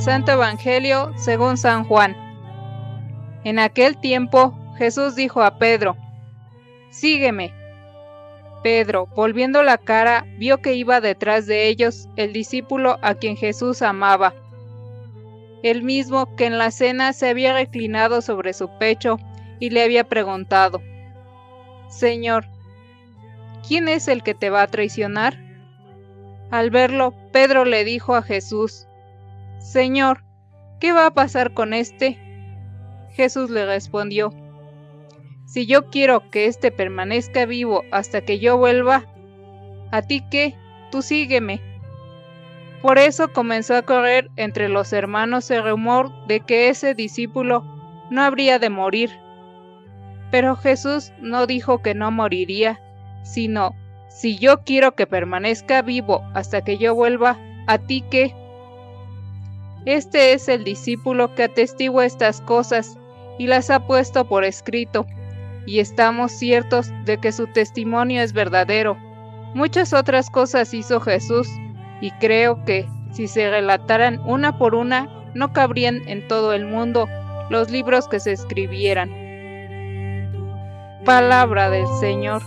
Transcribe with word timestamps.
Santo 0.00 0.32
Evangelio 0.32 1.12
según 1.16 1.56
San 1.56 1.84
Juan. 1.84 2.16
En 3.44 3.58
aquel 3.58 3.96
tiempo 3.98 4.58
Jesús 4.76 5.14
dijo 5.14 5.42
a 5.42 5.58
Pedro, 5.58 5.96
Sígueme. 6.90 7.52
Pedro, 8.62 9.06
volviendo 9.14 9.62
la 9.62 9.78
cara, 9.78 10.26
vio 10.38 10.62
que 10.62 10.74
iba 10.74 11.00
detrás 11.00 11.46
de 11.46 11.68
ellos 11.68 12.08
el 12.16 12.32
discípulo 12.32 12.98
a 13.02 13.14
quien 13.14 13.36
Jesús 13.36 13.82
amaba, 13.82 14.34
el 15.62 15.82
mismo 15.82 16.34
que 16.34 16.46
en 16.46 16.56
la 16.58 16.70
cena 16.70 17.12
se 17.12 17.28
había 17.28 17.52
reclinado 17.52 18.22
sobre 18.22 18.52
su 18.52 18.70
pecho 18.78 19.18
y 19.60 19.70
le 19.70 19.82
había 19.82 20.04
preguntado, 20.04 20.80
Señor, 21.88 22.46
¿quién 23.68 23.88
es 23.88 24.08
el 24.08 24.22
que 24.22 24.34
te 24.34 24.50
va 24.50 24.62
a 24.62 24.66
traicionar? 24.66 25.38
Al 26.50 26.70
verlo, 26.70 27.14
Pedro 27.32 27.64
le 27.66 27.84
dijo 27.84 28.16
a 28.16 28.22
Jesús, 28.22 28.88
Señor, 29.64 30.22
¿qué 30.78 30.92
va 30.92 31.06
a 31.06 31.14
pasar 31.14 31.54
con 31.54 31.72
este? 31.72 32.18
Jesús 33.12 33.48
le 33.48 33.64
respondió, 33.64 34.30
Si 35.46 35.64
yo 35.64 35.88
quiero 35.88 36.28
que 36.30 36.44
éste 36.44 36.70
permanezca 36.70 37.46
vivo 37.46 37.82
hasta 37.90 38.20
que 38.20 38.38
yo 38.38 38.58
vuelva, 38.58 39.06
¿a 39.90 40.02
ti 40.02 40.22
qué? 40.30 40.54
Tú 40.90 41.00
sígueme. 41.00 41.62
Por 42.82 42.98
eso 42.98 43.32
comenzó 43.32 43.74
a 43.74 43.80
correr 43.80 44.30
entre 44.36 44.68
los 44.68 44.92
hermanos 44.92 45.50
el 45.50 45.64
rumor 45.64 46.12
de 46.26 46.40
que 46.40 46.68
ese 46.68 46.94
discípulo 46.94 47.64
no 48.10 48.20
habría 48.20 48.58
de 48.58 48.68
morir. 48.68 49.12
Pero 50.30 50.56
Jesús 50.56 51.10
no 51.20 51.46
dijo 51.46 51.80
que 51.80 51.94
no 51.94 52.10
moriría, 52.10 52.82
sino, 53.22 53.74
si 54.10 54.36
yo 54.36 54.62
quiero 54.62 54.94
que 54.94 55.06
permanezca 55.06 55.80
vivo 55.80 56.22
hasta 56.34 56.62
que 56.62 56.76
yo 56.76 56.94
vuelva, 56.94 57.38
¿a 57.66 57.78
ti 57.78 58.04
qué? 58.10 58.43
Este 59.86 60.32
es 60.32 60.48
el 60.48 60.64
discípulo 60.64 61.34
que 61.34 61.44
atestigua 61.44 62.06
estas 62.06 62.40
cosas 62.40 62.96
y 63.38 63.46
las 63.46 63.68
ha 63.70 63.86
puesto 63.86 64.24
por 64.26 64.44
escrito, 64.44 65.06
y 65.66 65.80
estamos 65.80 66.32
ciertos 66.32 66.90
de 67.04 67.18
que 67.18 67.32
su 67.32 67.46
testimonio 67.48 68.22
es 68.22 68.32
verdadero. 68.32 68.96
Muchas 69.54 69.92
otras 69.92 70.30
cosas 70.30 70.72
hizo 70.72 71.00
Jesús, 71.00 71.48
y 72.00 72.10
creo 72.12 72.64
que, 72.64 72.88
si 73.12 73.28
se 73.28 73.50
relataran 73.50 74.20
una 74.26 74.58
por 74.58 74.74
una, 74.74 75.08
no 75.34 75.52
cabrían 75.52 76.00
en 76.08 76.26
todo 76.28 76.52
el 76.52 76.64
mundo 76.64 77.06
los 77.50 77.70
libros 77.70 78.08
que 78.08 78.20
se 78.20 78.32
escribieran. 78.32 79.10
Palabra 81.04 81.68
del 81.68 81.86
Señor. 82.00 82.42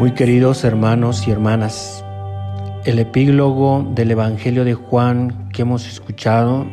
Muy 0.00 0.12
queridos 0.12 0.64
hermanos 0.64 1.28
y 1.28 1.30
hermanas, 1.30 2.02
el 2.86 2.98
epílogo 3.00 3.86
del 3.94 4.12
Evangelio 4.12 4.64
de 4.64 4.72
Juan 4.72 5.50
que 5.52 5.60
hemos 5.60 5.86
escuchado 5.86 6.66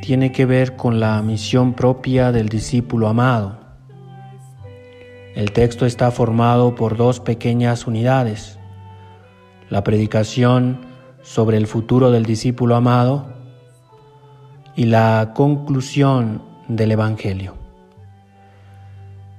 tiene 0.00 0.32
que 0.32 0.46
ver 0.46 0.76
con 0.76 0.98
la 0.98 1.20
misión 1.20 1.74
propia 1.74 2.32
del 2.32 2.48
discípulo 2.48 3.08
amado. 3.08 3.60
El 5.34 5.52
texto 5.52 5.84
está 5.84 6.10
formado 6.10 6.74
por 6.74 6.96
dos 6.96 7.20
pequeñas 7.20 7.86
unidades, 7.86 8.58
la 9.68 9.84
predicación 9.84 10.80
sobre 11.20 11.58
el 11.58 11.66
futuro 11.66 12.10
del 12.10 12.24
discípulo 12.24 12.76
amado 12.76 13.30
y 14.74 14.84
la 14.84 15.32
conclusión 15.34 16.42
del 16.66 16.92
Evangelio. 16.92 17.56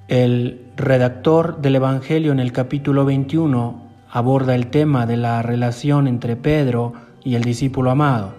El 0.08 0.71
redactor 0.82 1.62
del 1.62 1.76
Evangelio 1.76 2.32
en 2.32 2.40
el 2.40 2.52
capítulo 2.52 3.06
21 3.06 3.82
aborda 4.10 4.56
el 4.56 4.68
tema 4.68 5.06
de 5.06 5.18
la 5.18 5.42
relación 5.42 6.08
entre 6.08 6.36
Pedro 6.36 6.94
y 7.24 7.36
el 7.36 7.44
discípulo 7.44 7.92
amado. 7.92 8.34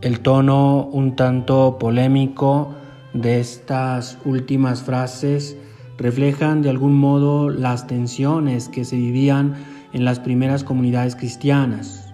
El 0.00 0.20
tono 0.20 0.84
un 0.84 1.16
tanto 1.16 1.78
polémico 1.78 2.74
de 3.12 3.40
estas 3.40 4.18
últimas 4.24 4.82
frases 4.82 5.56
reflejan 5.98 6.62
de 6.62 6.70
algún 6.70 6.94
modo 6.94 7.50
las 7.50 7.86
tensiones 7.86 8.68
que 8.68 8.84
se 8.84 8.96
vivían 8.96 9.54
en 9.92 10.04
las 10.04 10.20
primeras 10.20 10.64
comunidades 10.64 11.16
cristianas. 11.16 12.12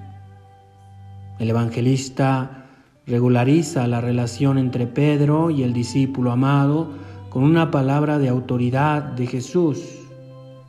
El 1.38 1.50
evangelista 1.50 2.66
regulariza 3.06 3.86
la 3.86 4.00
relación 4.00 4.58
entre 4.58 4.86
Pedro 4.86 5.50
y 5.50 5.62
el 5.62 5.72
discípulo 5.72 6.30
amado 6.30 6.90
con 7.32 7.44
una 7.44 7.70
palabra 7.70 8.18
de 8.18 8.28
autoridad 8.28 9.04
de 9.04 9.26
Jesús. 9.26 9.82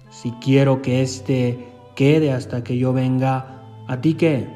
Si 0.09 0.31
quiero 0.39 0.81
que 0.81 1.01
éste 1.01 1.67
quede 1.93 2.31
hasta 2.31 2.63
que 2.63 2.77
yo 2.77 2.93
venga, 2.93 3.61
¿a 3.89 3.99
ti 3.99 4.13
qué? 4.13 4.47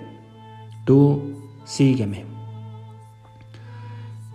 Tú 0.86 1.34
sígueme. 1.66 2.24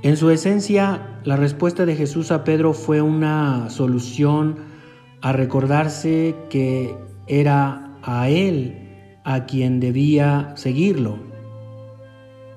En 0.02 0.18
su 0.18 0.28
esencia, 0.28 1.18
la 1.24 1.36
respuesta 1.36 1.86
de 1.86 1.96
Jesús 1.96 2.30
a 2.30 2.44
Pedro 2.44 2.74
fue 2.74 3.00
una 3.00 3.70
solución 3.70 4.56
a 5.22 5.32
recordarse 5.32 6.36
que 6.50 6.94
era 7.26 7.96
a 8.02 8.28
él 8.28 9.16
a 9.24 9.46
quien 9.46 9.80
debía 9.80 10.52
seguirlo. 10.56 11.16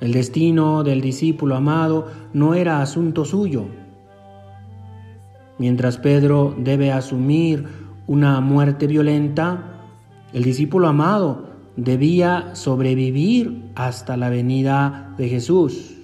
El 0.02 0.12
destino 0.12 0.84
del 0.84 1.00
discípulo 1.00 1.56
amado 1.56 2.12
no 2.34 2.54
era 2.54 2.82
asunto 2.82 3.24
suyo, 3.24 3.68
Mientras 5.58 5.98
Pedro 5.98 6.56
debe 6.58 6.92
asumir 6.92 7.66
una 8.08 8.42
muerte 8.42 8.88
violenta, 8.88 9.72
el 10.34 10.44
discípulo 10.44 10.88
amado 10.88 11.50
debía 11.78 12.56
sobrevivir 12.56 13.72
hasta 13.76 14.18
la 14.18 14.30
venida 14.30 15.14
de 15.18 15.30
Jesús. 15.30 15.96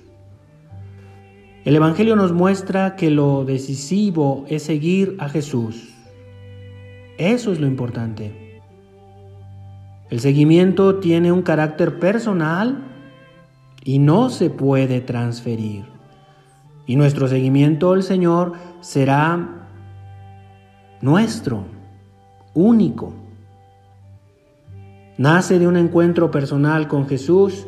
El 1.64 1.76
Evangelio 1.76 2.16
nos 2.16 2.32
muestra 2.32 2.96
que 2.96 3.12
lo 3.12 3.46
decisivo 3.46 4.46
es 4.48 4.64
seguir 4.64 5.16
a 5.20 5.30
Jesús. 5.30 5.94
Eso 7.18 7.52
es 7.52 7.60
lo 7.60 7.68
importante. 7.68 8.62
El 10.10 10.20
seguimiento 10.20 10.96
tiene 10.96 11.32
un 11.32 11.42
carácter 11.42 12.00
personal 12.00 12.84
y 13.84 14.00
no 14.00 14.30
se 14.30 14.50
puede 14.50 15.02
transferir. 15.02 15.86
Y 16.88 16.96
nuestro 16.96 17.28
seguimiento 17.28 17.94
al 17.94 18.04
Señor 18.04 18.54
será 18.82 19.68
nuestro, 21.02 21.66
único. 22.54 23.14
Nace 25.18 25.60
de 25.60 25.68
un 25.68 25.78
encuentro 25.78 26.32
personal 26.32 26.88
con 26.88 27.08
Jesús 27.08 27.68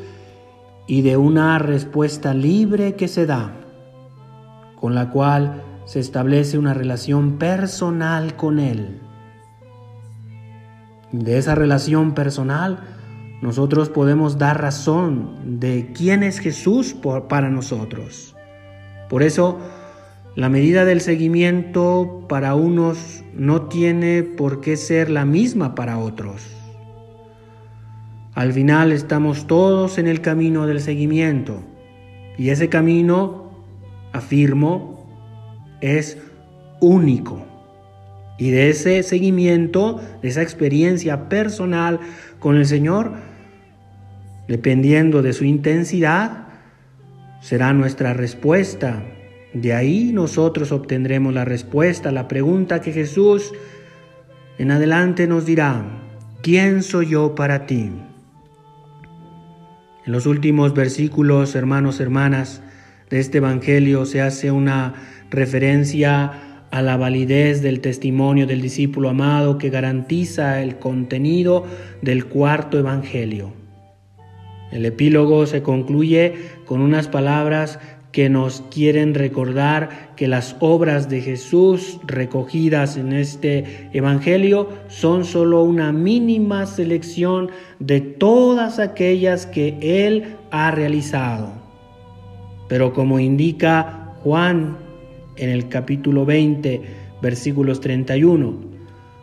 y 0.87 1.01
de 1.01 1.17
una 1.17 1.59
respuesta 1.59 2.33
libre 2.33 2.95
que 2.95 3.07
se 3.07 3.25
da, 3.25 3.53
con 4.79 4.95
la 4.95 5.11
cual 5.11 5.61
se 5.85 5.99
establece 5.99 6.57
una 6.57 6.73
relación 6.73 7.37
personal 7.37 8.35
con 8.35 8.59
Él. 8.59 8.99
De 11.11 11.37
esa 11.37 11.53
relación 11.53 12.13
personal, 12.13 12.79
nosotros 13.41 13.89
podemos 13.89 14.37
dar 14.37 14.61
razón 14.61 15.59
de 15.59 15.91
quién 15.93 16.23
es 16.23 16.39
Jesús 16.39 16.95
para 17.29 17.49
nosotros. 17.49 18.35
Por 19.09 19.21
eso, 19.21 19.59
la 20.35 20.49
medida 20.49 20.83
del 20.83 20.99
seguimiento 20.99 22.25
para 22.27 22.55
unos 22.55 23.23
no 23.35 23.63
tiene 23.67 24.23
por 24.23 24.61
qué 24.61 24.77
ser 24.77 25.11
la 25.11 25.25
misma 25.25 25.75
para 25.75 25.99
otros. 25.99 26.41
Al 28.33 28.51
final 28.51 28.91
estamos 28.91 29.45
todos 29.45 29.99
en 29.99 30.07
el 30.07 30.21
camino 30.21 30.65
del 30.65 30.81
seguimiento 30.81 31.61
y 32.35 32.49
ese 32.49 32.67
camino, 32.67 33.51
afirmo, 34.11 35.05
es 35.81 36.17
único. 36.81 37.45
Y 38.39 38.49
de 38.49 38.71
ese 38.71 39.03
seguimiento, 39.03 40.01
de 40.23 40.29
esa 40.29 40.41
experiencia 40.41 41.29
personal 41.29 41.99
con 42.39 42.57
el 42.57 42.65
Señor, 42.65 43.11
dependiendo 44.47 45.21
de 45.21 45.33
su 45.33 45.45
intensidad, 45.45 46.47
será 47.39 47.71
nuestra 47.73 48.13
respuesta 48.13 49.03
de 49.53 49.73
ahí 49.73 50.11
nosotros 50.11 50.71
obtendremos 50.71 51.33
la 51.33 51.45
respuesta 51.45 52.09
a 52.09 52.11
la 52.11 52.27
pregunta 52.27 52.81
que 52.81 52.91
Jesús 52.91 53.53
en 54.57 54.71
adelante 54.71 55.27
nos 55.27 55.45
dirá, 55.45 55.83
¿quién 56.41 56.83
soy 56.83 57.09
yo 57.09 57.35
para 57.35 57.65
ti? 57.65 57.91
En 60.05 60.11
los 60.11 60.25
últimos 60.25 60.73
versículos, 60.73 61.55
hermanos, 61.55 61.99
hermanas, 61.99 62.61
de 63.09 63.19
este 63.19 63.37
Evangelio 63.37 64.05
se 64.05 64.21
hace 64.21 64.51
una 64.51 64.95
referencia 65.29 66.65
a 66.71 66.81
la 66.81 66.97
validez 66.97 67.61
del 67.61 67.79
testimonio 67.79 68.47
del 68.47 68.61
discípulo 68.61 69.09
amado 69.09 69.59
que 69.59 69.69
garantiza 69.69 70.63
el 70.63 70.77
contenido 70.77 71.65
del 72.01 72.25
cuarto 72.25 72.79
Evangelio. 72.79 73.53
El 74.71 74.85
epílogo 74.87 75.45
se 75.45 75.61
concluye 75.61 76.33
con 76.65 76.81
unas 76.81 77.07
palabras 77.07 77.79
que 78.13 78.29
nos 78.29 78.61
quieren 78.69 79.15
recordar 79.15 80.13
que 80.15 80.27
las 80.27 80.55
obras 80.59 81.09
de 81.09 81.19
Jesús 81.19 81.99
recogidas 82.05 82.95
en 82.95 83.11
este 83.11 83.89
Evangelio 83.91 84.69
son 84.87 85.25
solo 85.25 85.63
una 85.63 85.91
mínima 85.91 86.67
selección 86.67 87.49
de 87.79 88.01
todas 88.01 88.77
aquellas 88.77 89.47
que 89.47 89.79
Él 89.81 90.35
ha 90.51 90.69
realizado. 90.69 91.53
Pero 92.69 92.93
como 92.93 93.19
indica 93.19 94.13
Juan 94.23 94.77
en 95.35 95.49
el 95.49 95.67
capítulo 95.67 96.23
20, 96.23 96.81
versículos 97.19 97.81
31, 97.81 98.73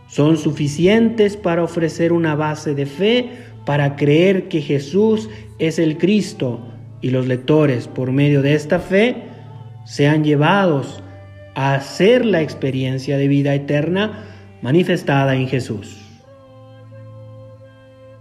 son 0.08 0.36
suficientes 0.36 1.36
para 1.36 1.62
ofrecer 1.62 2.12
una 2.12 2.34
base 2.34 2.74
de 2.74 2.86
fe 2.86 3.30
para 3.64 3.94
creer 3.94 4.48
que 4.48 4.60
Jesús 4.60 5.30
es 5.60 5.78
el 5.78 5.96
Cristo 5.96 6.60
y 7.00 7.10
los 7.10 7.26
lectores, 7.26 7.88
por 7.88 8.12
medio 8.12 8.42
de 8.42 8.54
esta 8.54 8.78
fe, 8.78 9.16
sean 9.84 10.24
llevados 10.24 11.02
a 11.54 11.74
hacer 11.74 12.24
la 12.24 12.42
experiencia 12.42 13.16
de 13.16 13.28
vida 13.28 13.54
eterna 13.54 14.24
manifestada 14.62 15.34
en 15.34 15.48
Jesús. 15.48 15.96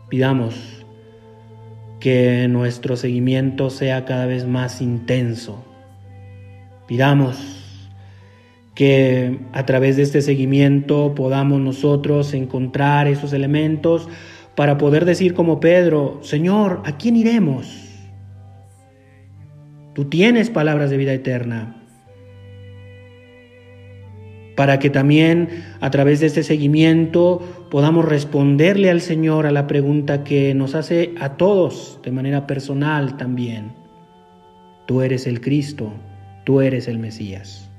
Pidamos 0.10 0.56
que 2.00 2.48
nuestro 2.48 2.96
seguimiento 2.96 3.70
sea 3.70 4.06
cada 4.06 4.26
vez 4.26 4.48
más 4.48 4.82
intenso. 4.82 5.64
Pidamos 6.88 7.60
que 8.74 9.40
a 9.52 9.66
través 9.66 9.98
de 9.98 10.04
este 10.04 10.22
seguimiento 10.22 11.14
podamos 11.14 11.60
nosotros 11.60 12.34
encontrar 12.34 13.08
esos 13.08 13.34
elementos 13.34 14.08
para 14.56 14.78
poder 14.78 15.06
decir 15.06 15.34
como 15.34 15.60
Pedro, 15.60 16.20
Señor, 16.24 16.82
¿a 16.86 16.98
quién 16.98 17.18
iremos? 17.18 17.89
Tú 20.00 20.06
tienes 20.06 20.50
palabras 20.50 20.90
de 20.90 20.96
vida 20.96 21.12
eterna. 21.12 21.76
Para 24.56 24.80
que 24.80 24.90
también 24.90 25.50
a 25.82 25.92
través 25.92 26.22
de 26.22 26.28
este 26.28 26.44
seguimiento 26.44 27.42
podamos 27.70 28.06
responderle 28.06 28.90
al 28.90 29.02
Señor 29.02 29.46
a 29.46 29.52
la 29.52 29.68
pregunta 29.68 30.24
que 30.24 30.54
nos 30.54 30.74
hace 30.74 31.14
a 31.20 31.36
todos 31.36 32.00
de 32.02 32.12
manera 32.12 32.48
personal 32.48 33.18
también. 33.18 33.74
Tú 34.86 35.02
eres 35.02 35.28
el 35.28 35.42
Cristo, 35.42 35.92
tú 36.46 36.62
eres 36.62 36.88
el 36.88 36.98
Mesías. 36.98 37.70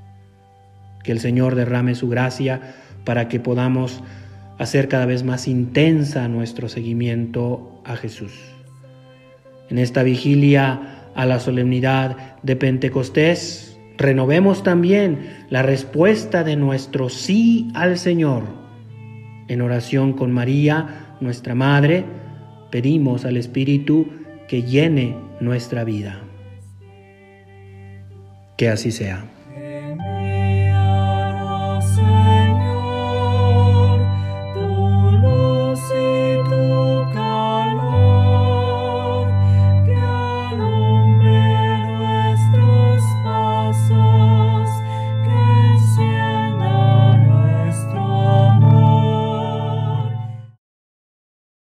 Que 1.02 1.12
el 1.12 1.20
Señor 1.20 1.54
derrame 1.54 1.94
su 1.94 2.10
gracia 2.10 2.60
para 3.06 3.28
que 3.28 3.40
podamos 3.40 4.02
hacer 4.58 4.88
cada 4.88 5.06
vez 5.06 5.24
más 5.24 5.48
intensa 5.48 6.28
nuestro 6.28 6.68
seguimiento 6.68 7.80
a 7.86 7.96
Jesús. 7.96 8.38
En 9.70 9.78
esta 9.78 10.02
vigilia 10.02 10.99
a 11.14 11.26
la 11.26 11.40
solemnidad 11.40 12.36
de 12.42 12.56
Pentecostés, 12.56 13.78
renovemos 13.96 14.62
también 14.62 15.46
la 15.50 15.62
respuesta 15.62 16.44
de 16.44 16.56
nuestro 16.56 17.08
sí 17.08 17.70
al 17.74 17.98
Señor. 17.98 18.44
En 19.48 19.62
oración 19.62 20.12
con 20.12 20.30
María, 20.30 21.16
nuestra 21.20 21.54
Madre, 21.54 22.04
pedimos 22.70 23.24
al 23.24 23.36
Espíritu 23.36 24.08
que 24.48 24.62
llene 24.62 25.16
nuestra 25.40 25.84
vida. 25.84 26.20
Que 28.56 28.68
así 28.68 28.90
sea. 28.90 29.24